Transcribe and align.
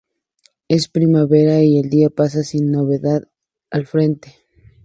Es 0.67 0.87
primavera 0.89 1.61
y 1.61 1.77
el 1.77 1.91
día 1.91 2.09
pasa 2.09 2.41
sin 2.41 2.71
novedad 2.71 3.21
en 3.71 3.81
el 3.81 3.85
frente. 3.85 4.33